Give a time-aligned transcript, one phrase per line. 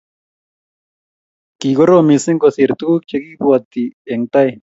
[1.59, 4.51] Kikoroom mising kosir tuk che kikibwotitoi eng tai